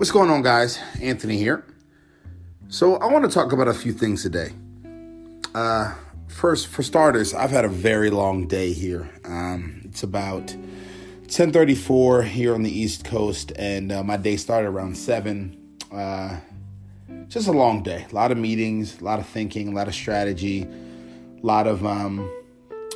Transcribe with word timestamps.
What's 0.00 0.12
going 0.12 0.30
on, 0.30 0.40
guys? 0.40 0.78
Anthony 1.02 1.36
here. 1.36 1.62
So, 2.70 2.96
I 2.96 3.12
want 3.12 3.26
to 3.26 3.30
talk 3.30 3.52
about 3.52 3.68
a 3.68 3.74
few 3.74 3.92
things 3.92 4.22
today. 4.22 4.54
Uh, 5.54 5.92
first, 6.26 6.68
for 6.68 6.82
starters, 6.82 7.34
I've 7.34 7.50
had 7.50 7.66
a 7.66 7.68
very 7.68 8.08
long 8.08 8.46
day 8.48 8.72
here. 8.72 9.10
Um, 9.26 9.82
it's 9.84 10.02
about 10.02 10.56
10:34 11.26 12.22
here 12.22 12.54
on 12.54 12.62
the 12.62 12.70
East 12.70 13.04
Coast, 13.04 13.52
and 13.56 13.92
uh, 13.92 14.02
my 14.02 14.16
day 14.16 14.38
started 14.38 14.68
around 14.68 14.96
seven. 14.96 15.54
Uh, 15.92 16.38
just 17.28 17.46
a 17.46 17.52
long 17.52 17.82
day. 17.82 18.06
A 18.10 18.14
lot 18.14 18.32
of 18.32 18.38
meetings, 18.38 19.02
a 19.02 19.04
lot 19.04 19.18
of 19.18 19.26
thinking, 19.26 19.68
a 19.68 19.72
lot 19.72 19.86
of 19.86 19.94
strategy, 19.94 20.62
a 20.62 21.46
lot 21.46 21.66
of 21.66 21.84
um, 21.84 22.20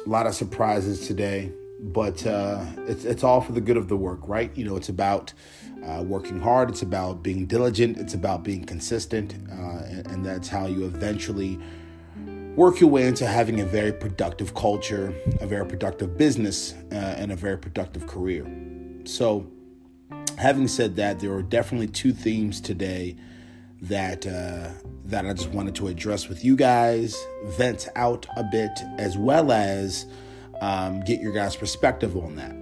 a 0.07 0.09
lot 0.09 0.27
of 0.27 0.35
surprises 0.35 1.07
today. 1.07 1.53
But 1.93 2.27
uh, 2.27 2.65
it's 2.87 3.05
it's 3.05 3.23
all 3.23 3.43
for 3.43 3.53
the 3.53 3.61
good 3.61 3.77
of 3.77 3.89
the 3.89 3.97
work, 3.97 4.21
right? 4.27 4.51
You 4.57 4.65
know, 4.65 4.77
it's 4.77 4.89
about 4.89 5.35
uh, 5.85 6.03
working 6.03 6.41
hard. 6.41 6.71
It's 6.71 6.83
about 6.83 7.23
being 7.23 7.45
diligent. 7.45 7.99
It's 7.99 8.15
about 8.15 8.43
being 8.43 8.65
consistent, 8.65 9.35
uh, 9.53 9.85
and, 9.85 10.07
and, 10.07 10.25
that's 10.25 10.49
how 10.49 10.67
you 10.67 10.87
eventually 10.87 11.59
work 12.57 12.81
your 12.81 12.89
way 12.89 13.07
into 13.07 13.27
having 13.27 13.61
a 13.61 13.67
very 13.67 13.93
productive 13.93 14.55
culture, 14.55 15.15
a 15.41 15.47
very 15.47 15.67
productive 15.67 16.17
business, 16.17 16.73
uh, 16.91 16.95
and 16.95 17.31
a 17.33 17.37
very 17.37 17.59
productive 17.59 18.07
career. 18.07 18.47
So, 19.05 19.47
having 20.39 20.69
said 20.69 20.97
that, 20.97 21.21
there 21.21 21.35
are 21.35 21.43
definitely 21.43 21.89
two 21.89 22.13
themes 22.13 22.63
today 22.63 23.17
that 23.83 24.27
uh, 24.27 24.71
that 25.05 25.27
I 25.27 25.33
just 25.35 25.51
wanted 25.51 25.75
to 25.77 25.89
address 25.89 26.29
with 26.29 26.45
you 26.45 26.57
guys, 26.57 27.15
vent 27.45 27.89
out 27.95 28.27
a 28.37 28.45
bit, 28.51 28.71
as 28.97 29.19
well 29.19 29.53
as 29.53 30.07
um, 30.65 31.01
get 31.01 31.21
your 31.21 31.33
guys' 31.33 31.55
perspective 31.55 32.17
on 32.17 32.37
that. 32.37 32.57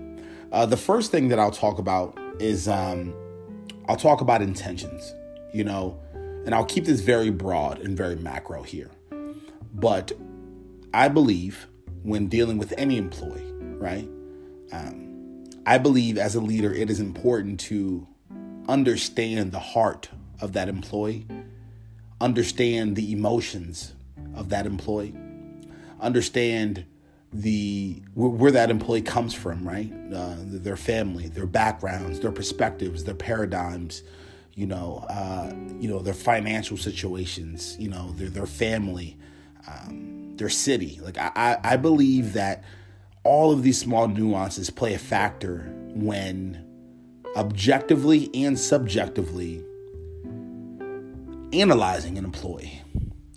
Uh, 0.51 0.67
the 0.67 0.77
first 0.77 1.13
thing 1.13 1.29
that 1.29 1.39
I'll 1.39 1.53
talk 1.53 1.79
about 1.79 2.19
is 2.41 2.67
um, 2.67 3.15
I'll 3.89 3.97
talk 3.97 4.21
about 4.21 4.43
intentions, 4.43 5.15
you 5.55 5.63
know, 5.63 6.01
and 6.13 6.53
I'll 6.53 6.65
keep 6.65 6.85
this 6.85 7.01
very 7.01 7.31
broad 7.31 7.79
and 7.79 7.97
very 7.97 8.17
macro 8.17 8.65
here. 8.65 8.91
But 9.73 10.11
I 10.93 11.09
believe 11.09 11.69
when 12.03 12.27
dealing 12.27 12.59
with 12.59 12.75
any 12.77 12.99
employee, 12.99 13.53
right? 13.79 14.09
Um, 14.73 15.45
I 15.65 15.79
believe 15.79 16.19
as 16.19 16.35
a 16.35 16.41
leader, 16.41 16.75
it 16.75 16.91
is 16.91 16.99
important 16.99 17.61
to 17.61 18.09
understand 18.69 19.53
the 19.53 19.61
heart 19.61 20.09
of 20.41 20.55
that 20.55 20.69
employee, 20.69 21.25
understand 22.21 22.97
the 22.97 23.13
emotions 23.13 23.93
of 24.35 24.49
that 24.49 24.67
employee, 24.67 25.15
understand 26.01 26.85
the 27.33 28.03
where 28.15 28.53
that 28.53 28.71
employee 28.71 29.03
comes 29.03 29.33
from, 29.33 29.67
right? 29.67 29.91
Uh, 30.15 30.37
their 30.39 30.77
family, 30.77 31.29
their 31.29 31.47
backgrounds, 31.47 32.21
their 32.21 32.33
perspectives, 32.33 33.05
their 33.05 33.15
paradigms, 33.15 34.03
you 34.55 34.67
know, 34.67 35.05
uh, 35.09 35.53
you 35.81 35.89
know, 35.89 36.01
their 36.01 36.15
financial 36.15 36.77
situations, 36.77 37.77
you 37.79 37.89
know, 37.89 38.13
their 38.13 38.29
their 38.29 38.47
family, 38.47 39.17
um, 39.67 40.37
their 40.37 40.51
city. 40.51 41.01
Like 41.03 41.17
I, 41.19 41.59
I 41.63 41.77
believe 41.77 42.35
that 42.35 42.65
all 43.25 43.51
of 43.51 43.63
these 43.63 43.79
small 43.79 44.09
nuances 44.09 44.69
play 44.69 44.93
a 44.95 44.99
factor 44.99 45.73
when 45.95 46.67
objectively 47.35 48.29
and 48.35 48.59
subjectively 48.59 49.65
analyzing 51.55 52.19
an 52.19 52.27
employee, 52.27 52.83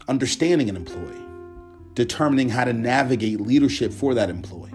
understanding 0.10 0.70
an 0.70 0.76
employee 0.76 1.25
determining 1.96 2.50
how 2.50 2.66
to 2.66 2.74
navigate 2.74 3.42
leadership 3.42 3.92
for 3.92 4.14
that 4.14 4.30
employee. 4.30 4.72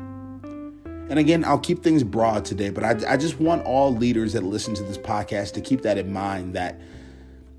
And 1.11 1.19
again, 1.19 1.45
I'll 1.45 1.59
keep 1.59 1.83
things 1.83 2.03
broad 2.03 2.45
today, 2.45 2.71
but 2.71 2.85
I, 2.85 3.13
I, 3.13 3.17
just 3.17 3.41
want 3.41 3.65
all 3.65 3.95
leaders 3.95 4.33
that 4.33 4.45
listen 4.45 4.75
to 4.75 4.83
this 4.85 4.97
podcast 4.97 5.53
to 5.55 5.61
keep 5.61 5.83
that 5.83 5.99
in 5.99 6.13
mind 6.13 6.55
that 6.55 6.81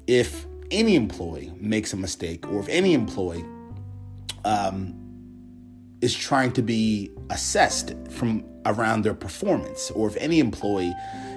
if 0.07 0.47
any 0.71 0.95
employee 0.95 1.51
makes 1.57 1.91
a 1.91 1.97
mistake 1.97 2.49
or 2.49 2.61
if 2.61 2.69
any 2.69 2.93
employee 2.93 3.43
um, 4.45 4.95
is 5.99 6.15
trying 6.15 6.53
to 6.53 6.61
be 6.61 7.11
assessed 7.29 7.93
from 8.09 8.43
around 8.65 9.03
their 9.03 9.13
performance, 9.13 9.91
or 9.91 10.07
if 10.07 10.15
any 10.17 10.39
employee 10.39 10.93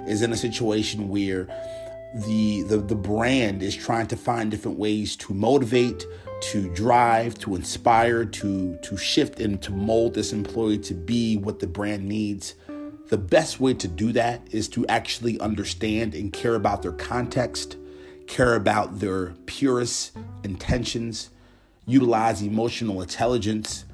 is 0.06 0.22
in 0.22 0.32
a 0.32 0.36
situation 0.36 1.08
where 1.08 1.46
the, 2.26 2.62
the, 2.68 2.76
the 2.76 2.94
brand 2.94 3.62
is 3.62 3.74
trying 3.74 4.06
to 4.06 4.16
find 4.16 4.52
different 4.52 4.78
ways 4.78 5.16
to 5.16 5.34
motivate, 5.34 6.06
to 6.50 6.68
drive, 6.74 7.38
to 7.38 7.54
inspire, 7.54 8.24
to 8.24 8.76
to 8.82 8.96
shift 8.96 9.40
and 9.40 9.62
to 9.62 9.72
mold 9.72 10.14
this 10.14 10.32
employee 10.32 10.78
to 10.78 10.94
be 10.94 11.36
what 11.36 11.58
the 11.58 11.66
brand 11.66 12.06
needs. 12.06 12.54
The 13.08 13.18
best 13.18 13.60
way 13.60 13.74
to 13.74 13.88
do 13.88 14.12
that 14.12 14.42
is 14.50 14.68
to 14.70 14.86
actually 14.86 15.38
understand 15.40 16.14
and 16.14 16.32
care 16.32 16.54
about 16.54 16.82
their 16.82 16.92
context, 16.92 17.76
care 18.26 18.54
about 18.54 19.00
their 19.00 19.34
purest 19.46 20.16
intentions, 20.42 21.30
utilize 21.86 22.42
emotional 22.42 23.02
intelligence, 23.02 23.84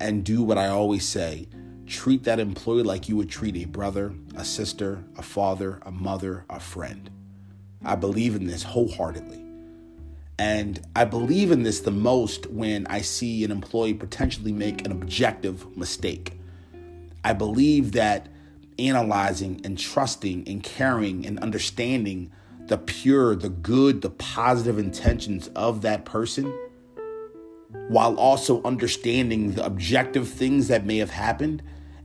and 0.00 0.24
do 0.24 0.42
what 0.42 0.58
I 0.58 0.68
always 0.68 1.06
say 1.06 1.48
treat 1.86 2.24
that 2.24 2.40
employee 2.40 2.82
like 2.82 3.08
you 3.08 3.16
would 3.16 3.30
treat 3.30 3.56
a 3.56 3.64
brother, 3.64 4.12
a 4.34 4.44
sister, 4.44 5.04
a 5.16 5.22
father, 5.22 5.78
a 5.82 5.90
mother, 5.90 6.44
a 6.50 6.58
friend. 6.58 7.08
I 7.84 7.94
believe 7.94 8.34
in 8.34 8.46
this 8.46 8.64
wholeheartedly. 8.64 9.45
And 10.38 10.80
I 10.94 11.04
believe 11.04 11.50
in 11.50 11.62
this 11.62 11.80
the 11.80 11.90
most 11.90 12.46
when 12.46 12.86
I 12.88 13.00
see 13.00 13.44
an 13.44 13.50
employee 13.50 13.94
potentially 13.94 14.52
make 14.52 14.84
an 14.84 14.92
objective 14.92 15.76
mistake. 15.76 16.38
I 17.24 17.32
believe 17.32 17.92
that 17.92 18.28
analyzing 18.78 19.60
and 19.64 19.78
trusting 19.78 20.46
and 20.46 20.62
caring 20.62 21.26
and 21.26 21.38
understanding 21.38 22.30
the 22.66 22.76
pure, 22.76 23.34
the 23.34 23.48
good, 23.48 24.02
the 24.02 24.10
positive 24.10 24.78
intentions 24.78 25.48
of 25.48 25.82
that 25.82 26.04
person, 26.04 26.52
while 27.88 28.16
also 28.16 28.62
understanding 28.64 29.52
the 29.52 29.64
objective 29.64 30.28
things 30.28 30.68
that 30.68 30.84
may 30.84 30.98
have 30.98 31.10
happened 31.10 31.62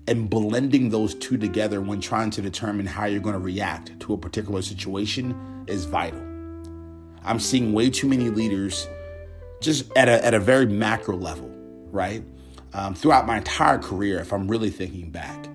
and 0.08 0.30
blending 0.30 0.90
those 0.90 1.16
two 1.16 1.38
together 1.38 1.82
when 1.82 2.00
trying 2.00 2.30
to 2.32 2.42
determine 2.42 2.86
how 2.86 3.06
you're 3.06 3.20
going 3.20 3.34
to 3.34 3.40
react 3.40 4.00
to 4.00 4.14
a 4.14 4.18
particular 4.18 4.62
situation 4.62 5.66
is 5.68 5.86
vital. 5.86 6.31
I'm 7.24 7.40
seeing 7.40 7.74
way 7.74 7.90
too 7.90 8.08
many 8.08 8.30
leaders 8.30 8.88
just 9.62 9.92
at 9.96 10.10
a, 10.10 10.26
at 10.26 10.34
a 10.34 10.40
very 10.40 10.66
macro 10.66 11.16
level, 11.16 11.50
right? 11.92 12.24
Um, 12.74 12.96
throughout 12.96 13.28
my 13.28 13.38
entire 13.38 13.78
career, 13.78 14.20
if 14.20 14.34
I'm 14.34 14.48
really 14.48 14.70
thinking 14.70 15.12
back, 15.12 15.48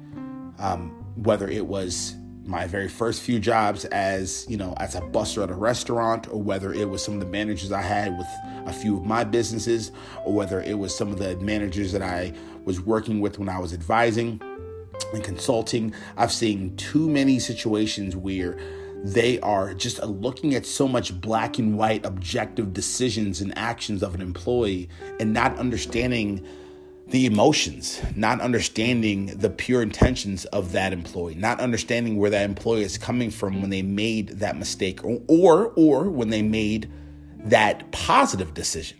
um, 0.59 0.91
whether 1.17 1.49
it 1.49 1.67
was 1.67 2.15
my 2.45 2.67
very 2.67 2.89
first 2.89 3.23
few 3.23 3.41
jobs 3.41 3.85
as 3.87 4.47
you 4.49 4.57
know 4.57 4.73
as 4.77 4.95
a 4.95 5.01
buster 5.01 5.43
at 5.43 5.51
a 5.51 5.55
restaurant 5.55 6.29
or 6.29 6.41
whether 6.41 6.73
it 6.73 6.89
was 6.89 7.05
some 7.05 7.15
of 7.15 7.21
the 7.21 7.27
managers 7.27 7.73
i 7.73 7.83
had 7.83 8.17
with 8.17 8.29
a 8.67 8.73
few 8.73 8.97
of 8.97 9.05
my 9.05 9.25
businesses 9.25 9.91
or 10.25 10.33
whether 10.33 10.61
it 10.61 10.79
was 10.79 10.97
some 10.97 11.11
of 11.11 11.19
the 11.19 11.37
managers 11.39 11.91
that 11.91 12.03
i 12.03 12.33
was 12.65 12.81
working 12.81 13.21
with 13.21 13.41
when 13.41 13.49
i 13.49 13.59
was 13.59 13.73
advising 13.73 14.41
and 15.13 15.25
consulting 15.25 15.93
i've 16.17 16.31
seen 16.31 16.75
too 16.77 17.09
many 17.09 17.41
situations 17.41 18.15
where 18.15 18.57
they 19.05 19.39
are 19.41 19.75
just 19.75 20.03
looking 20.03 20.55
at 20.55 20.67
so 20.67 20.89
much 20.89 21.21
black 21.21 21.59
and 21.59 21.79
white 21.79 22.05
objective 22.05 22.73
decisions 22.73 23.41
and 23.41 23.57
actions 23.57 24.03
of 24.03 24.15
an 24.15 24.21
employee 24.21 24.89
and 25.21 25.33
not 25.33 25.57
understanding 25.59 26.45
the 27.09 27.25
emotions, 27.25 28.01
not 28.17 28.41
understanding 28.41 29.27
the 29.27 29.49
pure 29.49 29.81
intentions 29.81 30.45
of 30.47 30.73
that 30.73 30.93
employee, 30.93 31.37
not 31.37 31.61
understanding 31.61 32.17
where 32.17 32.31
that 32.31 32.45
employee 32.45 32.83
is 32.83 32.99
coming 32.99 33.31
from 33.31 33.61
when 33.61 33.71
they 33.71 33.83
made 33.83 34.29
that 34.31 34.57
mistake 34.57 35.05
or 35.05 35.21
or, 35.29 35.73
or 35.77 36.11
when 36.11 36.31
they 36.31 36.43
made 36.43 36.91
that 37.39 37.91
positive 37.93 38.55
decision. 38.55 38.99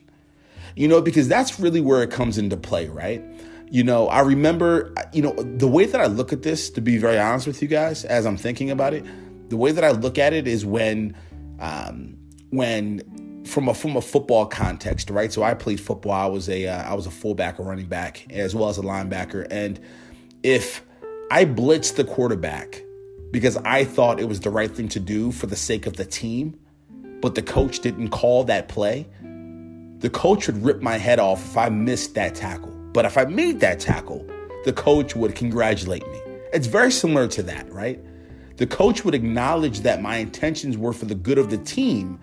You 0.77 0.89
know, 0.89 1.01
because 1.01 1.27
that's 1.27 1.59
really 1.59 1.81
where 1.81 2.03
it 2.03 2.11
comes 2.11 2.39
into 2.39 2.57
play, 2.57 2.87
right? 2.89 3.25
You 3.71 3.83
know, 3.83 4.07
I 4.09 4.21
remember, 4.21 4.95
you 5.13 5.23
know, 5.23 5.33
the 5.33 5.67
way 5.67 5.87
that 5.87 6.01
I 6.01 6.07
look 6.07 6.33
at 6.33 6.43
this, 6.43 6.71
to 6.71 6.81
be 6.81 6.99
very 6.99 7.19
honest 7.19 7.47
with 7.47 7.61
you 7.61 7.67
guys, 7.67 8.05
as 8.05 8.25
I'm 8.27 8.37
thinking 8.37 8.71
about 8.71 8.95
it, 8.95 9.05
the 9.49 9.57
way 9.57 9.73
that 9.73 9.85
I 9.85 9.91
look 9.91 10.19
at 10.19 10.33
it 10.33 10.47
is 10.47 10.65
when 10.65 11.17
um, 11.59 12.17
when 12.51 13.45
from 13.47 13.69
a 13.69 13.75
from 13.75 13.97
a 13.97 14.01
football 14.01 14.47
context, 14.47 15.11
right? 15.11 15.33
So 15.33 15.43
I 15.43 15.55
played 15.55 15.81
football. 15.81 16.13
I 16.13 16.27
was 16.27 16.49
a 16.49 16.67
uh, 16.67 16.83
I 16.83 16.95
was 16.95 17.07
a 17.07 17.11
fullback, 17.11 17.59
a 17.59 17.63
running 17.63 17.87
back, 17.87 18.27
as 18.31 18.55
well 18.55 18.69
as 18.69 18.79
a 18.79 18.83
linebacker. 18.83 19.47
And 19.51 19.81
if 20.43 20.85
I 21.31 21.45
blitzed 21.45 21.97
the 21.97 22.05
quarterback 22.05 22.83
because 23.31 23.57
I 23.59 23.85
thought 23.85 24.21
it 24.21 24.29
was 24.29 24.41
the 24.41 24.51
right 24.51 24.71
thing 24.71 24.89
to 24.89 25.01
do 25.01 25.33
for 25.33 25.47
the 25.47 25.57
sake 25.57 25.87
of 25.87 25.97
the 25.97 26.05
team, 26.05 26.59
but 27.21 27.35
the 27.35 27.43
coach 27.43 27.81
didn't 27.81 28.09
call 28.09 28.45
that 28.45 28.69
play, 28.69 29.07
the 29.99 30.11
coach 30.11 30.47
would 30.47 30.63
rip 30.63 30.83
my 30.83 30.97
head 30.97 31.19
off 31.19 31.45
if 31.45 31.57
I 31.57 31.69
missed 31.69 32.15
that 32.15 32.35
tackle. 32.35 32.73
But 32.93 33.05
if 33.05 33.19
I 33.19 33.25
made 33.25 33.61
that 33.61 33.81
tackle, 33.81 34.27
the 34.65 34.73
coach 34.73 35.17
would 35.17 35.35
congratulate 35.35 36.07
me. 36.09 36.21
It's 36.53 36.67
very 36.67 36.91
similar 36.91 37.29
to 37.29 37.43
that, 37.45 37.71
right? 37.73 38.01
The 38.57 38.67
coach 38.67 39.05
would 39.05 39.15
acknowledge 39.15 39.81
that 39.81 40.01
my 40.01 40.17
intentions 40.17 40.79
were 40.79 40.93
for 40.93 41.05
the 41.05 41.15
good 41.15 41.39
of 41.39 41.51
the 41.51 41.59
team 41.59 42.19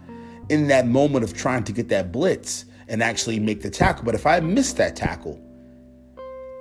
in 0.50 0.68
that 0.68 0.88
moment 0.88 1.24
of 1.24 1.33
trying 1.33 1.63
to 1.63 1.71
get 1.71 1.89
that 1.89 2.12
blitz 2.12 2.65
and 2.88 3.01
actually 3.01 3.39
make 3.39 3.62
the 3.62 3.69
tackle. 3.69 4.03
But 4.03 4.15
if 4.15 4.25
I 4.25 4.39
missed 4.39 4.77
that 4.77 4.95
tackle, 4.95 5.39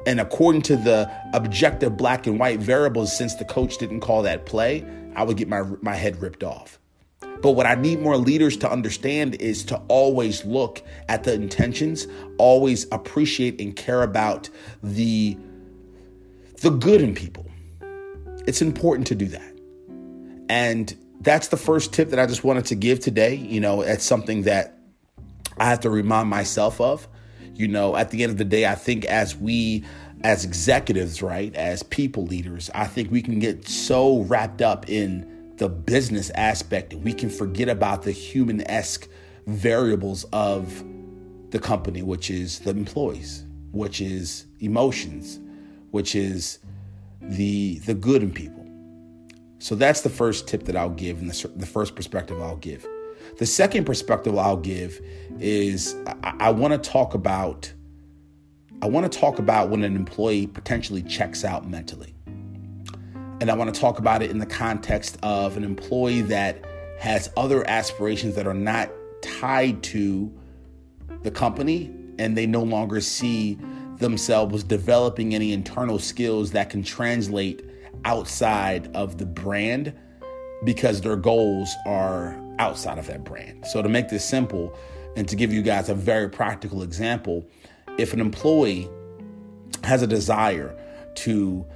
and 0.06 0.20
according 0.20 0.62
to 0.62 0.76
the 0.76 1.10
objective 1.32 1.96
black 1.96 2.26
and 2.26 2.38
white 2.38 2.60
variables, 2.60 3.16
since 3.16 3.34
the 3.34 3.44
coach 3.44 3.78
didn't 3.78 4.00
call 4.00 4.22
that 4.22 4.46
play, 4.46 4.84
I 5.14 5.22
would 5.22 5.36
get 5.36 5.48
my, 5.48 5.62
my 5.80 5.94
head 5.94 6.20
ripped 6.20 6.42
off. 6.42 6.78
But 7.40 7.52
what 7.52 7.66
I 7.66 7.74
need 7.74 8.00
more 8.00 8.16
leaders 8.16 8.56
to 8.58 8.70
understand 8.70 9.34
is 9.36 9.64
to 9.64 9.76
always 9.88 10.44
look 10.44 10.82
at 11.08 11.24
the 11.24 11.34
intentions, 11.34 12.06
always 12.38 12.86
appreciate 12.92 13.60
and 13.60 13.74
care 13.74 14.02
about 14.02 14.48
the 14.82 15.36
the 16.60 16.70
good 16.70 17.00
in 17.00 17.12
people. 17.12 17.44
It's 18.46 18.62
important 18.62 19.08
to 19.08 19.16
do 19.16 19.26
that. 19.26 19.51
And 20.52 20.94
that's 21.22 21.48
the 21.48 21.56
first 21.56 21.94
tip 21.94 22.10
that 22.10 22.18
I 22.18 22.26
just 22.26 22.44
wanted 22.44 22.66
to 22.66 22.74
give 22.74 23.00
today. 23.00 23.36
You 23.36 23.58
know, 23.58 23.80
it's 23.80 24.04
something 24.04 24.42
that 24.42 24.76
I 25.56 25.64
have 25.64 25.80
to 25.80 25.88
remind 25.88 26.28
myself 26.28 26.78
of. 26.78 27.08
You 27.54 27.68
know, 27.68 27.96
at 27.96 28.10
the 28.10 28.22
end 28.22 28.32
of 28.32 28.36
the 28.36 28.44
day, 28.44 28.66
I 28.66 28.74
think 28.74 29.06
as 29.06 29.34
we 29.34 29.82
as 30.22 30.44
executives, 30.44 31.22
right, 31.22 31.54
as 31.54 31.82
people 31.82 32.26
leaders, 32.26 32.70
I 32.74 32.86
think 32.86 33.10
we 33.10 33.22
can 33.22 33.38
get 33.38 33.66
so 33.66 34.20
wrapped 34.24 34.60
up 34.60 34.90
in 34.90 35.54
the 35.56 35.70
business 35.70 36.28
aspect, 36.34 36.92
we 36.92 37.14
can 37.14 37.30
forget 37.30 37.70
about 37.70 38.02
the 38.02 38.12
human 38.12 38.60
esque 38.70 39.08
variables 39.46 40.24
of 40.34 40.84
the 41.48 41.58
company, 41.58 42.02
which 42.02 42.30
is 42.30 42.58
the 42.58 42.70
employees, 42.70 43.46
which 43.70 44.02
is 44.02 44.44
emotions, 44.60 45.40
which 45.92 46.14
is 46.14 46.58
the 47.22 47.78
the 47.86 47.94
good 47.94 48.22
in 48.22 48.32
people. 48.32 48.61
So 49.62 49.76
that's 49.76 50.00
the 50.00 50.10
first 50.10 50.48
tip 50.48 50.64
that 50.64 50.74
I'll 50.74 50.90
give, 50.90 51.20
and 51.20 51.30
the, 51.30 51.48
the 51.54 51.66
first 51.66 51.94
perspective 51.94 52.42
I'll 52.42 52.56
give. 52.56 52.84
The 53.38 53.46
second 53.46 53.84
perspective 53.84 54.36
I'll 54.36 54.56
give 54.56 55.00
is 55.38 55.94
I, 56.24 56.34
I 56.40 56.50
want 56.50 56.72
to 56.72 56.90
talk 56.90 57.14
about 57.14 57.72
I 58.82 58.86
want 58.86 59.10
to 59.10 59.18
talk 59.20 59.38
about 59.38 59.70
when 59.70 59.84
an 59.84 59.94
employee 59.94 60.48
potentially 60.48 61.00
checks 61.04 61.44
out 61.44 61.68
mentally. 61.70 62.12
And 63.40 63.52
I 63.52 63.54
want 63.54 63.72
to 63.72 63.80
talk 63.80 64.00
about 64.00 64.20
it 64.20 64.32
in 64.32 64.38
the 64.38 64.46
context 64.46 65.16
of 65.22 65.56
an 65.56 65.62
employee 65.62 66.22
that 66.22 66.64
has 66.98 67.30
other 67.36 67.64
aspirations 67.70 68.34
that 68.34 68.48
are 68.48 68.54
not 68.54 68.90
tied 69.22 69.84
to 69.84 70.36
the 71.22 71.30
company 71.30 71.94
and 72.18 72.36
they 72.36 72.46
no 72.46 72.64
longer 72.64 73.00
see 73.00 73.56
themselves 73.98 74.64
developing 74.64 75.36
any 75.36 75.52
internal 75.52 76.00
skills 76.00 76.50
that 76.50 76.68
can 76.68 76.82
translate 76.82 77.64
outside 78.04 78.94
of 78.94 79.18
the 79.18 79.26
brand 79.26 79.92
because 80.64 81.00
their 81.00 81.16
goals 81.16 81.74
are 81.86 82.38
outside 82.58 82.98
of 82.98 83.06
that 83.06 83.24
brand. 83.24 83.66
So, 83.66 83.82
to 83.82 83.88
make 83.88 84.08
this 84.08 84.24
simple 84.24 84.74
and 85.16 85.28
to 85.28 85.36
give 85.36 85.52
you 85.52 85.62
guys 85.62 85.88
a 85.88 85.94
very 85.94 86.28
practical 86.28 86.82
example, 86.82 87.44
if 87.98 88.12
an 88.12 88.20
employee 88.20 88.88
has 89.84 90.02
a 90.02 90.06
desire 90.06 90.76
to 91.14 91.66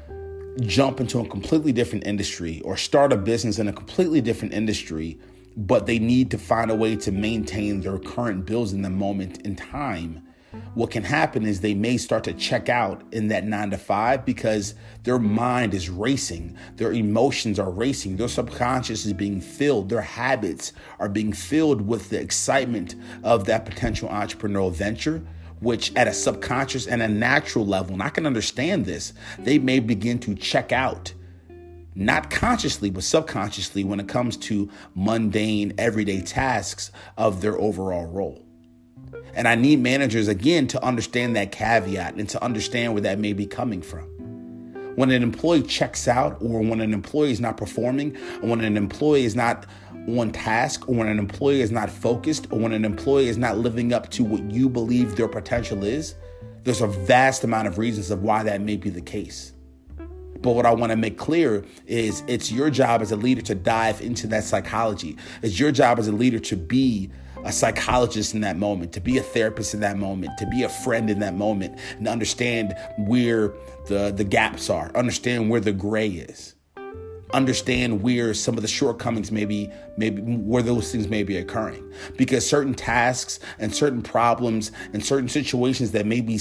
jump 0.61 1.01
into 1.01 1.21
a 1.21 1.29
completely 1.29 1.73
different 1.73 2.07
industry 2.07 2.63
or 2.63 2.77
start 2.77 3.13
a 3.13 3.17
business 3.17 3.59
in 3.59 3.69
a 3.69 3.73
completely 3.73 4.21
different 4.21 4.55
industry, 4.55 5.19
but 5.57 5.87
they 5.87 5.99
need 5.99 6.31
to 6.31 6.39
find 6.39 6.71
a 6.71 6.75
way 6.75 6.97
to 6.97 7.13
maintain 7.13 7.81
their 7.81 7.99
current 7.99 8.47
bills 8.47 8.73
in 8.73 8.83
the 8.83 8.91
moment 8.91 9.43
in 9.43 9.57
time. 9.57 10.26
What 10.75 10.91
can 10.91 11.05
happen 11.05 11.47
is 11.47 11.61
they 11.61 11.75
may 11.75 11.97
start 11.97 12.25
to 12.25 12.33
check 12.33 12.69
out 12.69 13.03
in 13.13 13.29
that 13.29 13.47
nine 13.47 13.71
to 13.71 13.79
five 13.79 14.25
because 14.25 14.75
their 15.05 15.19
mind 15.19 15.75
is 15.75 15.89
racing, 15.89 16.57
their 16.77 16.93
emotions 16.93 17.59
are 17.59 17.71
racing, 17.71 18.17
their 18.17 18.29
subconscious 18.29 19.07
is 19.07 19.13
being 19.13 19.41
filled, 19.41 19.89
their 19.89 20.03
habits 20.03 20.73
are 20.99 21.09
being 21.09 21.33
filled 21.33 21.81
with 21.81 22.11
the 22.11 22.21
excitement 22.21 22.95
of 23.23 23.47
that 23.47 23.65
potential 23.65 24.09
entrepreneurial 24.09 24.73
venture 24.73 25.23
which 25.61 25.95
at 25.97 26.07
a 26.07 26.13
subconscious 26.13 26.87
and 26.87 27.03
a 27.03 27.09
natural 27.09 27.65
level, 27.65 27.95
and 27.95 28.03
I 28.03 28.11
can 28.11 28.27
understand 28.27 28.85
this, 28.85 29.13
they 29.39 29.59
may 29.59 29.81
begin 29.81 30.19
to 30.21 30.35
check 30.35 30.73
out, 30.73 31.13
not 31.95 32.31
consciously, 32.31 32.91
but 32.91 33.05
subconsciously, 33.05 33.83
when 33.83 34.01
it 34.01 34.09
comes 34.09 34.37
to 34.37 34.71
mundane, 34.95 35.73
everyday 35.79 36.21
tasks 36.21 36.91
of 37.17 37.41
their 37.41 37.59
overall 37.59 38.07
role. 38.07 38.46
And 39.35 39.47
I 39.47 39.55
need 39.55 39.81
managers, 39.81 40.29
again, 40.29 40.67
to 40.69 40.83
understand 40.83 41.37
that 41.37 41.53
caveat 41.53 42.15
and 42.15 42.29
to 42.31 42.43
understand 42.43 42.95
where 42.95 43.03
that 43.03 43.19
may 43.19 43.33
be 43.33 43.47
coming 43.47 43.83
from. 43.83 44.05
When 44.97 45.11
an 45.11 45.23
employee 45.23 45.63
checks 45.63 46.09
out, 46.09 46.41
or 46.41 46.61
when 46.61 46.81
an 46.81 46.95
employee 46.95 47.33
is 47.33 47.41
not 47.41 47.59
performing, 47.59 48.17
or 48.43 48.49
when 48.49 48.63
an 48.63 48.79
employee 48.79 49.25
is 49.25 49.37
not 49.37 49.67
on 50.09 50.33
task, 50.33 50.89
or 50.89 50.95
when 50.95 51.09
an 51.09 51.19
employee 51.19 51.61
is 51.61 51.71
not 51.71 51.91
focused, 51.91 52.51
or 52.51 52.59
when 52.59 52.73
an 52.73 52.85
employee 52.85 53.29
is 53.29 53.37
not 53.37 53.59
living 53.59 53.93
up 53.93 54.11
to 54.13 54.25
what 54.25 54.51
you 54.51 54.71
believe 54.71 55.17
their 55.17 55.29
potential 55.29 55.85
is, 55.85 56.15
there's 56.65 56.81
a 56.81 56.87
vast 56.87 57.45
amount 57.45 57.69
of 57.69 57.77
reasons 57.77 58.11
of 58.11 58.23
why 58.23 58.43
that 58.43 58.63
may 58.63 58.77
be 58.77 58.89
the 58.89 59.03
case. 59.03 59.53
But 60.41 60.53
what 60.53 60.67
I 60.67 60.73
want 60.73 60.91
to 60.91 60.97
make 60.97 61.19
clear 61.19 61.65
is 61.87 62.23
it's 62.27 62.51
your 62.51 62.71
job 62.71 63.03
as 63.03 63.13
a 63.13 63.17
leader 63.17 63.43
to 63.43 63.55
dive 63.55 64.01
into 64.01 64.27
that 64.29 64.45
psychology. 64.45 65.17
It's 65.43 65.59
your 65.59 65.73
job 65.73 65.99
as 65.99 66.09
a 66.09 66.13
leader 66.13 66.39
to 66.39 66.57
be 66.57 67.11
a 67.47 67.53
psychologist 67.53 68.35
in 68.35 68.41
that 68.41 68.57
moment, 68.57 68.93
to 68.93 69.01
be 69.01 69.19
a 69.19 69.23
therapist 69.23 69.73
in 69.73 69.81
that 69.81 69.97
moment, 69.97 70.37
to 70.39 70.47
be 70.49 70.65
a 70.65 70.69
friend 70.69 71.09
in 71.09 71.21
that 71.21 71.35
moment, 71.35 71.79
and 71.97 72.09
understand 72.09 72.75
where 72.99 73.55
the, 73.87 74.13
the 74.15 74.25
gaps 74.25 74.69
are, 74.69 74.91
understand 74.97 75.49
where 75.49 75.61
the 75.61 75.73
gray 75.73 76.09
is 76.09 76.55
understand 77.33 78.03
where 78.03 78.33
some 78.33 78.57
of 78.57 78.63
the 78.63 78.69
shortcomings 78.69 79.33
maybe 79.33 79.69
maybe 79.97 80.23
where 80.23 80.63
those 80.63 80.93
things 80.93 81.09
may 81.09 81.25
be 81.25 81.37
occurring. 81.37 81.93
Because 82.17 82.49
certain 82.49 82.73
tasks 82.73 83.41
and 83.59 83.75
certain 83.75 84.01
problems 84.01 84.71
and 84.93 85.05
certain 85.05 85.29
situations 85.29 85.91
that 85.91 86.07
may 86.07 86.21
be 86.21 86.39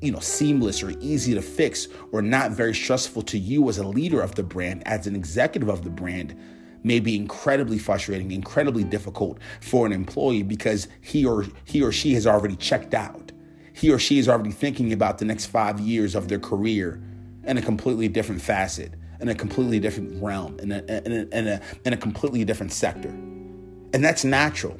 you 0.00 0.10
know 0.10 0.18
seamless 0.18 0.82
or 0.82 0.90
easy 1.00 1.34
to 1.34 1.42
fix 1.42 1.86
or 2.10 2.20
not 2.20 2.50
very 2.50 2.74
stressful 2.74 3.22
to 3.22 3.38
you 3.38 3.68
as 3.68 3.78
a 3.78 3.86
leader 3.86 4.20
of 4.20 4.34
the 4.34 4.42
brand 4.42 4.82
as 4.86 5.06
an 5.06 5.14
executive 5.14 5.68
of 5.68 5.84
the 5.84 5.90
brand 5.90 6.36
may 6.82 7.00
be 7.00 7.16
incredibly 7.16 7.78
frustrating 7.78 8.30
incredibly 8.30 8.84
difficult 8.84 9.38
for 9.60 9.86
an 9.86 9.92
employee 9.92 10.42
because 10.42 10.88
he 11.00 11.24
or 11.24 11.44
he 11.64 11.82
or 11.82 11.92
she 11.92 12.14
has 12.14 12.26
already 12.26 12.56
checked 12.56 12.94
out 12.94 13.32
he 13.72 13.92
or 13.92 13.98
she 13.98 14.18
is 14.18 14.28
already 14.28 14.50
thinking 14.50 14.92
about 14.92 15.18
the 15.18 15.24
next 15.24 15.46
5 15.46 15.80
years 15.80 16.14
of 16.14 16.28
their 16.28 16.40
career 16.40 17.00
in 17.44 17.56
a 17.58 17.62
completely 17.62 18.08
different 18.08 18.42
facet 18.42 18.92
in 19.20 19.28
a 19.28 19.34
completely 19.34 19.80
different 19.80 20.22
realm, 20.22 20.58
in 20.60 20.72
a, 20.72 20.78
in 20.78 21.12
a, 21.12 21.36
in 21.36 21.48
a, 21.48 21.60
in 21.84 21.92
a 21.92 21.96
completely 21.96 22.44
different 22.44 22.72
sector. 22.72 23.08
And 23.08 24.04
that's 24.04 24.24
natural, 24.24 24.78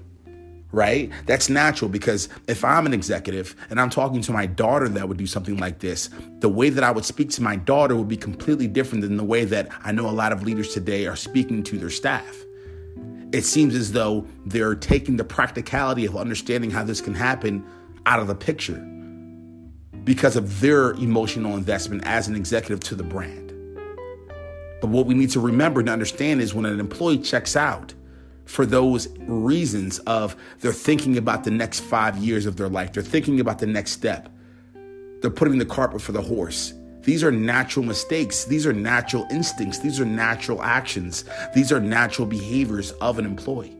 right? 0.72 1.10
That's 1.26 1.48
natural 1.48 1.90
because 1.90 2.28
if 2.46 2.64
I'm 2.64 2.86
an 2.86 2.92
executive 2.92 3.56
and 3.70 3.80
I'm 3.80 3.90
talking 3.90 4.20
to 4.22 4.32
my 4.32 4.46
daughter 4.46 4.88
that 4.88 5.08
would 5.08 5.16
do 5.16 5.26
something 5.26 5.56
like 5.56 5.78
this, 5.78 6.10
the 6.40 6.48
way 6.48 6.70
that 6.70 6.84
I 6.84 6.90
would 6.90 7.04
speak 7.04 7.30
to 7.30 7.42
my 7.42 7.56
daughter 7.56 7.96
would 7.96 8.08
be 8.08 8.16
completely 8.16 8.68
different 8.68 9.02
than 9.02 9.16
the 9.16 9.24
way 9.24 9.44
that 9.46 9.68
I 9.84 9.92
know 9.92 10.08
a 10.08 10.12
lot 10.12 10.32
of 10.32 10.42
leaders 10.42 10.74
today 10.74 11.06
are 11.06 11.16
speaking 11.16 11.62
to 11.64 11.78
their 11.78 11.90
staff. 11.90 12.36
It 13.32 13.42
seems 13.42 13.74
as 13.74 13.92
though 13.92 14.26
they're 14.46 14.74
taking 14.74 15.16
the 15.16 15.24
practicality 15.24 16.06
of 16.06 16.16
understanding 16.16 16.70
how 16.70 16.84
this 16.84 17.00
can 17.00 17.14
happen 17.14 17.64
out 18.06 18.20
of 18.20 18.26
the 18.26 18.34
picture 18.34 18.78
because 20.04 20.36
of 20.36 20.60
their 20.60 20.92
emotional 20.92 21.56
investment 21.56 22.02
as 22.06 22.28
an 22.28 22.34
executive 22.34 22.80
to 22.80 22.94
the 22.94 23.02
brand. 23.02 23.52
But 24.80 24.88
what 24.88 25.06
we 25.06 25.14
need 25.14 25.30
to 25.30 25.40
remember 25.40 25.80
and 25.80 25.88
understand 25.88 26.40
is 26.40 26.54
when 26.54 26.64
an 26.64 26.80
employee 26.80 27.18
checks 27.18 27.56
out 27.56 27.92
for 28.48 28.64
those 28.64 29.08
reasons 29.18 29.98
of 30.00 30.34
they're 30.60 30.72
thinking 30.72 31.18
about 31.18 31.44
the 31.44 31.50
next 31.50 31.80
five 31.80 32.16
years 32.16 32.46
of 32.46 32.56
their 32.56 32.68
life, 32.68 32.92
they're 32.92 33.02
thinking 33.02 33.40
about 33.40 33.58
the 33.58 33.66
next 33.66 33.92
step, 33.92 34.30
they're 35.20 35.30
putting 35.30 35.58
the 35.58 35.66
carpet 35.66 36.00
for 36.00 36.12
the 36.12 36.22
horse. 36.22 36.72
These 37.02 37.22
are 37.22 37.30
natural 37.30 37.84
mistakes. 37.84 38.44
These 38.44 38.66
are 38.66 38.72
natural 38.72 39.26
instincts. 39.30 39.78
These 39.78 40.00
are 40.00 40.04
natural 40.04 40.62
actions. 40.62 41.24
These 41.54 41.72
are 41.72 41.80
natural 41.80 42.26
behaviors 42.26 42.92
of 42.92 43.18
an 43.18 43.24
employee. 43.24 43.77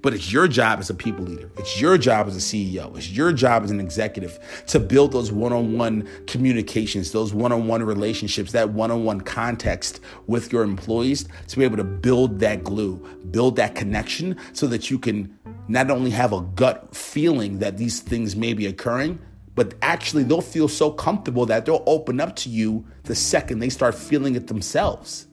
But 0.00 0.14
it's 0.14 0.32
your 0.32 0.46
job 0.46 0.78
as 0.78 0.90
a 0.90 0.94
people 0.94 1.24
leader. 1.24 1.50
It's 1.56 1.80
your 1.80 1.98
job 1.98 2.28
as 2.28 2.36
a 2.36 2.40
CEO. 2.40 2.96
It's 2.96 3.10
your 3.10 3.32
job 3.32 3.64
as 3.64 3.70
an 3.70 3.80
executive 3.80 4.38
to 4.68 4.78
build 4.78 5.12
those 5.12 5.32
one 5.32 5.52
on 5.52 5.76
one 5.76 6.08
communications, 6.26 7.10
those 7.10 7.34
one 7.34 7.50
on 7.50 7.66
one 7.66 7.82
relationships, 7.82 8.52
that 8.52 8.70
one 8.70 8.90
on 8.90 9.04
one 9.04 9.20
context 9.20 10.00
with 10.26 10.52
your 10.52 10.62
employees 10.62 11.28
to 11.48 11.58
be 11.58 11.64
able 11.64 11.76
to 11.76 11.84
build 11.84 12.38
that 12.40 12.62
glue, 12.62 12.96
build 13.30 13.56
that 13.56 13.74
connection 13.74 14.36
so 14.52 14.66
that 14.68 14.90
you 14.90 14.98
can 14.98 15.36
not 15.66 15.90
only 15.90 16.10
have 16.10 16.32
a 16.32 16.40
gut 16.40 16.94
feeling 16.94 17.58
that 17.58 17.76
these 17.76 18.00
things 18.00 18.36
may 18.36 18.54
be 18.54 18.66
occurring, 18.66 19.18
but 19.54 19.74
actually 19.82 20.22
they'll 20.22 20.40
feel 20.40 20.68
so 20.68 20.90
comfortable 20.90 21.44
that 21.44 21.66
they'll 21.66 21.82
open 21.86 22.20
up 22.20 22.36
to 22.36 22.48
you 22.48 22.86
the 23.04 23.14
second 23.14 23.58
they 23.58 23.68
start 23.68 23.94
feeling 23.94 24.36
it 24.36 24.46
themselves. 24.46 25.26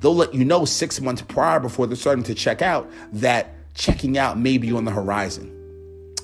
They'll 0.00 0.14
let 0.14 0.34
you 0.34 0.44
know 0.44 0.64
six 0.64 1.00
months 1.00 1.22
prior 1.22 1.60
before 1.60 1.86
they're 1.86 1.96
starting 1.96 2.24
to 2.24 2.34
check 2.34 2.62
out 2.62 2.90
that 3.12 3.54
checking 3.74 4.18
out 4.18 4.38
may 4.38 4.58
be 4.58 4.72
on 4.72 4.84
the 4.84 4.90
horizon, 4.90 5.54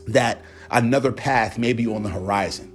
that 0.06 0.42
another 0.70 1.12
path 1.12 1.58
may 1.58 1.72
be 1.72 1.86
on 1.86 2.02
the 2.02 2.10
horizon. 2.10 2.70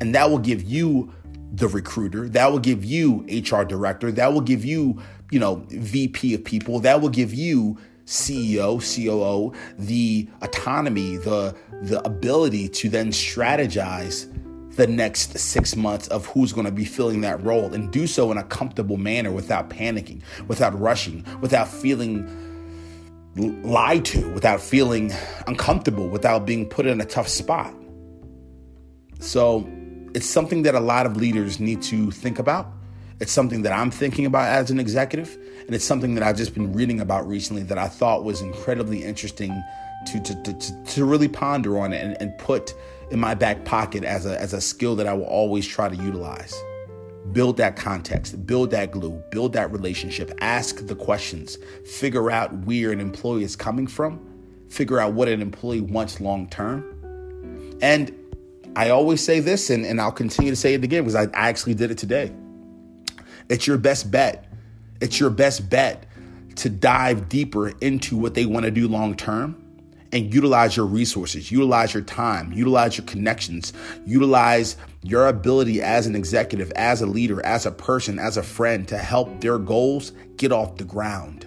And 0.00 0.14
that 0.14 0.30
will 0.30 0.38
give 0.38 0.62
you 0.62 1.12
the 1.52 1.68
recruiter, 1.68 2.28
that 2.28 2.52
will 2.52 2.58
give 2.58 2.84
you 2.84 3.24
HR 3.28 3.64
director, 3.64 4.12
that 4.12 4.32
will 4.32 4.40
give 4.40 4.64
you, 4.64 5.00
you 5.30 5.40
know, 5.40 5.64
VP 5.68 6.34
of 6.34 6.44
people, 6.44 6.78
that 6.80 7.00
will 7.00 7.08
give 7.08 7.32
you 7.32 7.78
CEO, 8.06 8.80
COO, 8.80 9.52
the 9.78 10.28
autonomy, 10.40 11.16
the 11.16 11.54
the 11.82 12.04
ability 12.06 12.68
to 12.68 12.88
then 12.88 13.08
strategize 13.08 14.26
the 14.76 14.86
next 14.86 15.36
six 15.38 15.76
months 15.76 16.08
of 16.08 16.24
who's 16.26 16.52
going 16.52 16.64
to 16.64 16.72
be 16.72 16.84
filling 16.84 17.20
that 17.20 17.42
role 17.44 17.74
and 17.74 17.90
do 17.90 18.06
so 18.06 18.30
in 18.30 18.38
a 18.38 18.44
comfortable 18.44 18.96
manner 18.96 19.30
without 19.32 19.68
panicking, 19.68 20.22
without 20.46 20.78
rushing, 20.78 21.24
without 21.40 21.68
feeling 21.68 22.26
lied 23.38 24.04
to, 24.06 24.28
without 24.32 24.60
feeling 24.60 25.12
uncomfortable, 25.46 26.08
without 26.08 26.46
being 26.46 26.68
put 26.68 26.86
in 26.86 27.00
a 27.00 27.04
tough 27.04 27.28
spot. 27.28 27.72
So 29.20 29.68
it's 30.14 30.26
something 30.26 30.62
that 30.62 30.74
a 30.74 30.80
lot 30.80 31.06
of 31.06 31.16
leaders 31.16 31.60
need 31.60 31.82
to 31.82 32.10
think 32.10 32.38
about. 32.38 32.72
It's 33.20 33.32
something 33.32 33.62
that 33.62 33.72
I'm 33.72 33.90
thinking 33.90 34.26
about 34.26 34.48
as 34.48 34.70
an 34.70 34.78
executive, 34.78 35.36
and 35.66 35.74
it's 35.74 35.84
something 35.84 36.14
that 36.14 36.22
I've 36.22 36.36
just 36.36 36.54
been 36.54 36.72
reading 36.72 37.00
about 37.00 37.26
recently 37.26 37.62
that 37.64 37.78
I 37.78 37.88
thought 37.88 38.22
was 38.24 38.40
incredibly 38.40 39.02
interesting 39.02 39.50
to 40.06 40.20
to, 40.20 40.42
to, 40.42 40.84
to 40.84 41.04
really 41.04 41.28
ponder 41.28 41.78
on 41.78 41.92
and, 41.92 42.16
and 42.20 42.36
put 42.38 42.74
in 43.10 43.18
my 43.18 43.34
back 43.34 43.64
pocket 43.64 44.04
as 44.04 44.26
a, 44.26 44.40
as 44.40 44.52
a 44.52 44.60
skill 44.60 44.94
that 44.96 45.06
I 45.06 45.14
will 45.14 45.24
always 45.24 45.66
try 45.66 45.88
to 45.88 45.96
utilize. 45.96 46.54
Build 47.32 47.56
that 47.58 47.76
context, 47.76 48.46
build 48.46 48.70
that 48.70 48.90
glue, 48.90 49.22
build 49.30 49.52
that 49.52 49.70
relationship, 49.70 50.32
ask 50.40 50.86
the 50.86 50.94
questions, 50.94 51.58
figure 51.84 52.30
out 52.30 52.52
where 52.64 52.90
an 52.90 53.00
employee 53.00 53.44
is 53.44 53.56
coming 53.56 53.86
from, 53.86 54.20
figure 54.68 54.98
out 54.98 55.12
what 55.12 55.28
an 55.28 55.42
employee 55.42 55.80
wants 55.80 56.20
long 56.20 56.48
term. 56.48 56.84
And 57.82 58.14
I 58.76 58.90
always 58.90 59.22
say 59.22 59.40
this, 59.40 59.70
and, 59.70 59.84
and 59.84 60.00
I'll 60.00 60.12
continue 60.12 60.50
to 60.50 60.56
say 60.56 60.74
it 60.74 60.84
again 60.84 61.02
because 61.02 61.14
I, 61.14 61.24
I 61.24 61.48
actually 61.48 61.74
did 61.74 61.90
it 61.90 61.98
today. 61.98 62.32
It's 63.48 63.66
your 63.66 63.78
best 63.78 64.10
bet. 64.10 64.50
It's 65.00 65.20
your 65.20 65.30
best 65.30 65.68
bet 65.68 66.06
to 66.56 66.68
dive 66.68 67.28
deeper 67.28 67.68
into 67.80 68.16
what 68.16 68.34
they 68.34 68.46
want 68.46 68.64
to 68.64 68.70
do 68.70 68.88
long 68.88 69.14
term 69.14 69.67
and 70.12 70.32
utilize 70.32 70.76
your 70.76 70.86
resources, 70.86 71.50
utilize 71.52 71.92
your 71.92 72.02
time, 72.02 72.52
utilize 72.52 72.96
your 72.96 73.06
connections, 73.06 73.72
utilize 74.06 74.76
your 75.02 75.26
ability 75.26 75.82
as 75.82 76.06
an 76.06 76.14
executive, 76.14 76.72
as 76.72 77.02
a 77.02 77.06
leader, 77.06 77.44
as 77.44 77.66
a 77.66 77.70
person, 77.70 78.18
as 78.18 78.36
a 78.36 78.42
friend 78.42 78.88
to 78.88 78.98
help 78.98 79.40
their 79.40 79.58
goals 79.58 80.12
get 80.36 80.52
off 80.52 80.76
the 80.76 80.84
ground. 80.84 81.46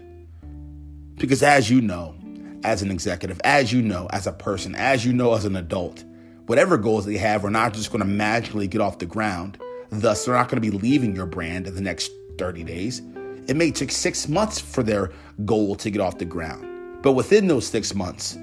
Because 1.16 1.44
as 1.44 1.70
you 1.70 1.82
know, 1.82 2.16
as 2.64 2.82
an 2.82 2.92
executive, 2.92 3.40
as 3.44 3.74
you 3.74 3.82
know, 3.82 4.08
as 4.12 4.28
a 4.28 4.32
person, 4.32 4.76
as 4.76 5.06
you 5.06 5.14
know, 5.14 5.34
as 5.34 5.46
an 5.46 5.56
adult, 5.56 6.04
whatever 6.46 6.78
goals 6.78 7.06
they 7.06 7.18
have 7.18 7.44
are 7.44 7.50
not 7.50 7.74
just 7.74 7.92
going 7.92 8.02
to 8.02 8.08
magically 8.08 8.68
get 8.68 8.82
off 8.82 9.00
the 9.00 9.06
ground. 9.06 9.60
Thus, 9.90 10.26
they're 10.26 10.36
not 10.36 10.50
going 10.50 10.62
to 10.62 10.72
be 10.72 10.76
leaving 10.78 11.16
your 11.16 11.26
brand 11.26 11.68
in 11.68 11.76
the 11.76 11.82
next 11.82 12.12
30 12.38 12.64
days. 12.64 13.02
It 13.48 13.56
may 13.56 13.72
take 13.72 13.92
six 13.92 14.30
months 14.30 14.60
for 14.60 14.84
their 14.84 15.12
goal 15.46 15.76
to 15.76 15.90
get 15.90 16.02
off 16.02 16.18
the 16.18 16.26
ground. 16.26 16.68
But 17.02 17.14
within 17.14 17.48
those 17.48 17.68
six 17.68 17.94
months, 17.96 18.38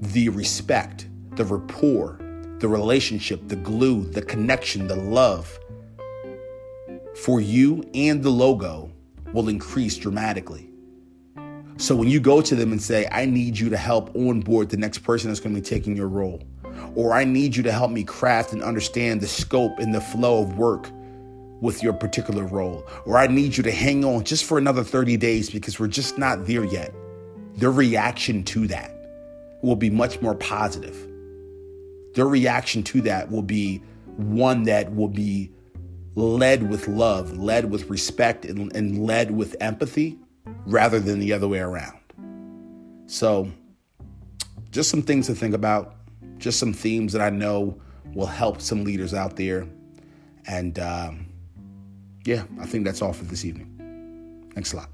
the 0.00 0.28
respect, 0.28 1.08
the 1.32 1.44
rapport, 1.44 2.20
the 2.58 2.68
relationship, 2.68 3.40
the 3.48 3.56
glue, 3.56 4.04
the 4.04 4.22
connection, 4.22 4.86
the 4.86 4.96
love 4.96 5.58
for 7.16 7.40
you 7.40 7.84
and 7.94 8.22
the 8.22 8.30
logo 8.30 8.90
will 9.32 9.48
increase 9.48 9.96
dramatically. 9.96 10.70
So 11.76 11.94
when 11.94 12.08
you 12.08 12.20
go 12.20 12.40
to 12.40 12.54
them 12.54 12.72
and 12.72 12.82
say, 12.82 13.08
I 13.10 13.24
need 13.24 13.58
you 13.58 13.68
to 13.70 13.76
help 13.76 14.14
onboard 14.16 14.70
the 14.70 14.76
next 14.76 14.98
person 14.98 15.30
that's 15.30 15.40
going 15.40 15.54
to 15.54 15.60
be 15.60 15.64
taking 15.64 15.96
your 15.96 16.08
role, 16.08 16.42
or 16.94 17.12
I 17.12 17.24
need 17.24 17.54
you 17.54 17.62
to 17.64 17.72
help 17.72 17.90
me 17.90 18.04
craft 18.04 18.52
and 18.52 18.62
understand 18.62 19.20
the 19.20 19.28
scope 19.28 19.78
and 19.78 19.94
the 19.94 20.00
flow 20.00 20.42
of 20.42 20.58
work 20.58 20.90
with 21.60 21.82
your 21.82 21.92
particular 21.92 22.44
role, 22.44 22.84
or 23.04 23.18
I 23.18 23.26
need 23.26 23.56
you 23.56 23.62
to 23.64 23.70
hang 23.70 24.04
on 24.04 24.24
just 24.24 24.44
for 24.44 24.58
another 24.58 24.84
30 24.84 25.16
days 25.16 25.50
because 25.50 25.78
we're 25.78 25.88
just 25.88 26.18
not 26.18 26.46
there 26.46 26.64
yet. 26.64 26.92
Their 27.54 27.72
reaction 27.72 28.44
to 28.44 28.66
that 28.68 28.97
will 29.62 29.76
be 29.76 29.90
much 29.90 30.20
more 30.20 30.34
positive. 30.34 30.96
Their 32.14 32.26
reaction 32.26 32.82
to 32.84 33.00
that 33.02 33.30
will 33.30 33.42
be 33.42 33.82
one 34.16 34.64
that 34.64 34.94
will 34.94 35.08
be 35.08 35.52
led 36.14 36.68
with 36.68 36.88
love, 36.88 37.36
led 37.38 37.70
with 37.70 37.88
respect, 37.88 38.44
and, 38.44 38.74
and 38.74 39.04
led 39.04 39.30
with 39.30 39.56
empathy 39.60 40.18
rather 40.66 40.98
than 40.98 41.20
the 41.20 41.32
other 41.32 41.46
way 41.46 41.60
around. 41.60 41.98
So, 43.06 43.50
just 44.70 44.90
some 44.90 45.02
things 45.02 45.26
to 45.26 45.34
think 45.34 45.54
about, 45.54 45.96
just 46.38 46.58
some 46.58 46.72
themes 46.72 47.12
that 47.12 47.22
I 47.22 47.30
know 47.30 47.80
will 48.14 48.26
help 48.26 48.60
some 48.60 48.84
leaders 48.84 49.14
out 49.14 49.36
there. 49.36 49.66
And 50.46 50.78
um, 50.78 51.26
yeah, 52.24 52.44
I 52.60 52.66
think 52.66 52.84
that's 52.84 53.02
all 53.02 53.12
for 53.12 53.24
this 53.24 53.44
evening. 53.44 54.50
Thanks 54.54 54.72
a 54.72 54.76
lot. 54.76 54.90